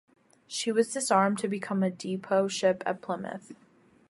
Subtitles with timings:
[0.47, 3.51] She was disarmed to become a depot ship at Plymouth.